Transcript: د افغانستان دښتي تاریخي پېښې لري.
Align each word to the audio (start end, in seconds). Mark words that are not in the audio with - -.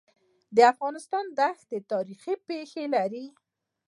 د 0.55 0.57
افغانستان 0.71 1.25
دښتي 1.39 1.77
تاریخي 1.91 2.33
پېښې 2.47 2.83
لري. 2.95 3.25